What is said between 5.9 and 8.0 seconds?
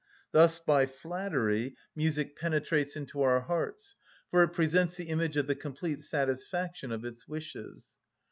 satisfaction of its wishes.